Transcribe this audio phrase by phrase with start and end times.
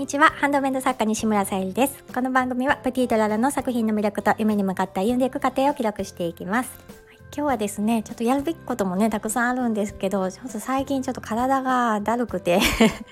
[0.00, 0.30] にちは。
[0.30, 2.02] ハンドメイド作家西村さゆりです。
[2.14, 6.70] この番組はプティドララの作品の魅力と夢に向かって歩んでいく過程を記録していきます。
[7.24, 12.60] 今日はですねちょっとやるべきこともねたくさんあるんですけどちょっと最近ちょっと体がだるくて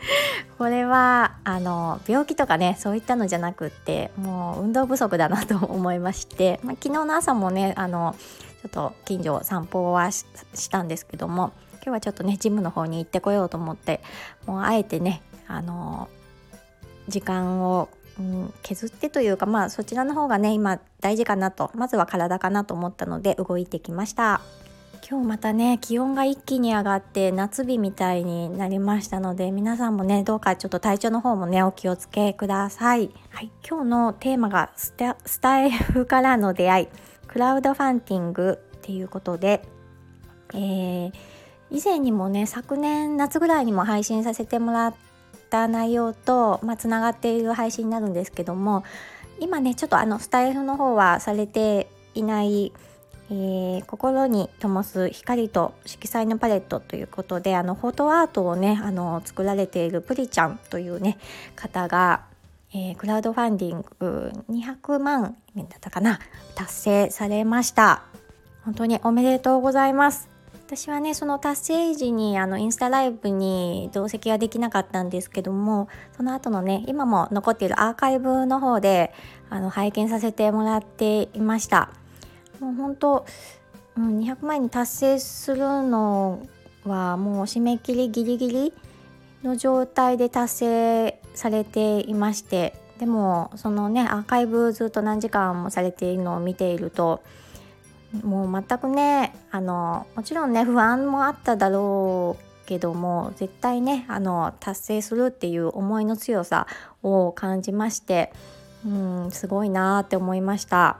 [0.58, 8.14] これはあの病気とかねそういったのじゃなくってもう運動不足だなと思いまして、まあ、昨日の朝もねあの
[8.60, 10.26] ちょっと近所散歩はし
[10.70, 14.02] たんですけども今日はちょっとねジムの方に行ってこようと思って
[14.44, 16.08] もうあえてねあの
[17.08, 21.70] 時間を、うん、削ってというかまあそちらの方がね今大事かなと。
[21.74, 24.40] まずは体かなと思ったので動いてきました。
[25.06, 34.94] 今日またね気温が一気に上がって夏日みたいになりましたので皆さんもねどうかちょっと体調の方もねお気をつけください、はい、今日のテーマがス
[35.40, 36.88] タイフからの出会い。
[37.28, 39.62] クラウドファンティングっていうことで、
[40.54, 41.12] えー、
[41.70, 44.94] 以前にもね昨年夏ぐらいにも配信させてもらっ
[45.54, 48.82] た内容とつな、がっている配信になるんですけども
[49.38, 52.72] 今ねちょっとあのスタイフの方はされていない
[53.30, 61.16] えー、心に灯す光と色彩のパレットということであのフォトアートをねあの作られているプリちゃんというね
[61.56, 62.26] 方が、
[62.74, 66.18] えー、クラウドファンディング200万円だったかな
[66.54, 68.02] 達成されました。
[68.62, 70.33] 本当におめでとうございます。
[70.66, 79.12] 私はねその達成時にあのインスタライブに同席はできなかったんですけどもその後のね今も残っているアーカイブの方で
[79.50, 81.90] あの拝見させてもらっていました。
[82.60, 83.26] もう本当、
[83.98, 86.46] うん、200万円に達成するの
[86.84, 88.72] はもう締め切りギリギリ
[89.42, 97.22] の状態で達成されていましてでもそのねアーカイブずっと何時間もされているのを見ていると
[98.22, 106.66] もう全くねあのもちろんね不安もあっただろうけども絶対ねあの達成するっていう思いの強さ
[107.02, 108.32] を感じまして
[108.86, 110.98] うんすごいなって思いました。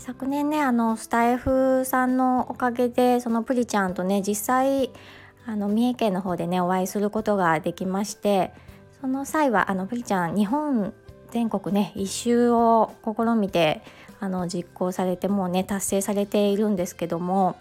[0.00, 4.90] 昨年ねあのスタイフさんのおかげでそのプリちゃんとね実際
[5.44, 8.52] あの三重県の方でねお会いすることができまして
[9.00, 10.94] その際はあのプリちゃん日本
[11.30, 13.82] 全国ね一周を試みて
[14.20, 17.56] あの実行されてもうね達成されているんですけども、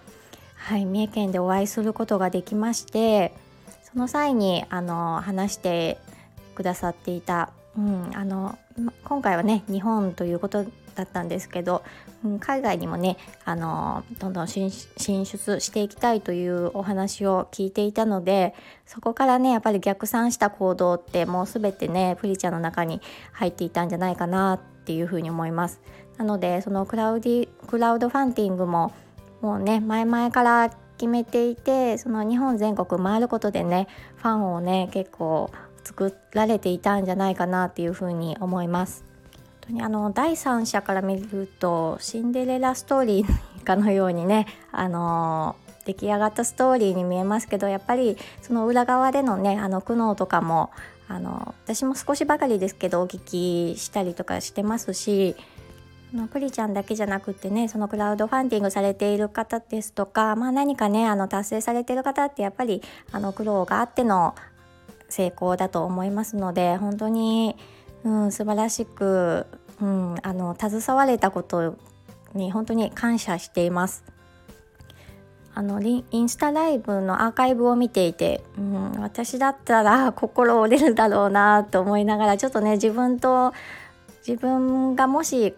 [0.56, 3.34] はい、三重県でお会いすることができまして
[3.92, 5.98] その際にあの話して
[6.56, 8.58] くださっていた、うん、あの
[9.04, 10.66] 今回はね日本ということ
[10.97, 11.84] だったんですけど、
[12.25, 18.53] うん、海外にもねあのどんどん進出していきたいというお話を聞いていたので
[18.85, 25.81] そこからねやっぱり逆算した行動ってもう全てねプリちゃんの中に入っていたんじゃないかなっていうふうに思います。
[26.18, 28.91] なのでそのクラウディクラウドファンティングも
[29.41, 35.52] もうね前々から決めていてその日本全国回ることでねファンをね結構
[35.84, 39.06] 作られていたんじゃないかなっていうふうに思います。
[39.68, 45.56] 当にあの第三者から見るとシンデレラストーリーかのようにねあの
[45.86, 50.72] 出来上がったストーリーに見えますけどやっぱりその裏側でのねあの苦悩とかも
[51.08, 55.36] あの私も少しばかりですけどお聞きしたりとかしてますし
[56.32, 64.34] プリちゃんだけじゃなくてねそのクラウドファンディングされている方ですとか、まあ、何かねあの達成されている方ってやっぱりあの苦労があっての
[65.10, 67.56] 成功だと思いますので本当に、
[68.07, 69.45] うん、素晴らしく、
[69.81, 71.75] うん、あの携われたこと
[72.34, 74.06] に本当に感謝しています。
[75.53, 83.53] あのインスタライブのアーカイブを見ていて、うん、私だったら 心折れるだろうなと思いながらちょっとね自分と
[84.25, 85.56] 自分がもし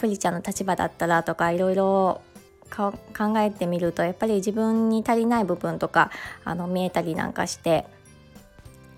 [0.00, 2.22] プリちゃんの立場だったらとかいろいろ
[2.70, 2.94] 考
[3.40, 6.10] えてみるとやっぱり自分に足りない部分とか
[6.42, 7.84] あの見えたりなんかして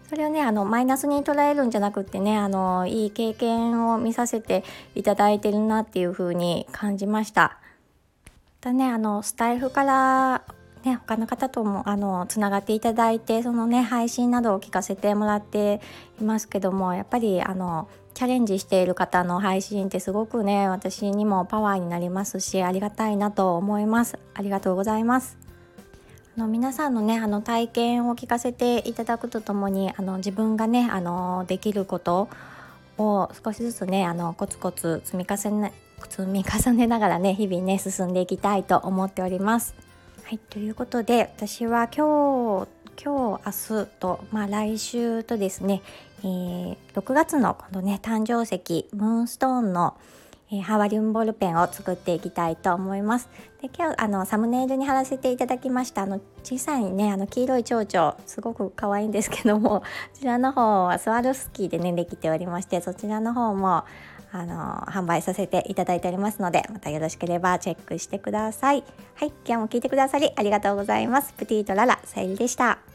[0.08, 7.58] それをねあのマイナスに捉えるんじゃなくってねあのいい経験を見させていただいてるなっていう風に感じました。
[8.60, 10.42] だねあのスタイフから
[10.84, 15.80] ね、他の方ともあのつながっていただいてそのね配信などを聞かせてもらって
[16.20, 25.45] いますけどもやっぱりあのチャレンジしている方の配信ってすごくね私にもパワーになりますしありがたいなと思いますありがとうございます
[26.36, 32.28] の皆さんのねあの体験を聞かせていただくとともにあの自分がねあのできること
[32.98, 35.72] を少しずつねあのコツコツ積み重ね
[36.10, 39.74] 積み重ねながらね日々ね進んでいきたいと思っております。
[40.24, 42.68] はいということで私は今日
[43.02, 45.82] 今日明日と、まあ、来週とですね、
[46.20, 49.94] えー、6月の今度ね誕生石ムーンストーンの、
[50.50, 53.28] えー、ハワリウムボールペンを作っていきたいと思います。
[53.60, 59.84] で今日あのサムネイルに貼らせていただきましたあの小さいねあの黄色い蝶々すごく可愛いんですけども こ
[60.14, 63.84] ちらの方はスワロフスキーでねできておりましてそちらの方も
[64.32, 68.84] あの販売させていただいておりますのでまたよろしければチェックしてください。
[69.14, 71.32] はい今日も聞いてくださりありがとうございます。
[71.32, 72.85] プティートララさゆりでした。